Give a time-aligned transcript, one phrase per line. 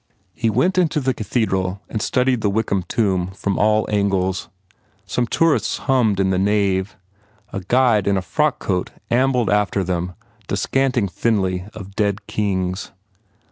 [0.33, 4.49] He went into the cathedral and studied the Wykeham tomb from all angles.
[5.05, 6.97] Some tourists hummed in the nave;
[7.53, 10.15] a guide in a frock coat ambled after them
[10.47, 12.89] descanting thinly of dead kings.